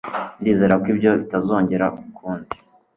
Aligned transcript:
ndizera 0.39 0.73
ko 0.81 0.87
ibyo 0.93 1.09
bitazongera 1.21 1.85
ukundi 2.03 2.53